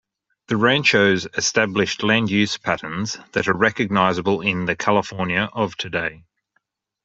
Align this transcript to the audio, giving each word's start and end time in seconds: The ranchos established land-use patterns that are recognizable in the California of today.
The 0.47 0.57
ranchos 0.57 1.27
established 1.37 2.01
land-use 2.01 2.57
patterns 2.57 3.19
that 3.33 3.47
are 3.47 3.53
recognizable 3.53 4.41
in 4.41 4.65
the 4.65 4.75
California 4.75 5.47
of 5.53 5.77
today. 5.77 6.25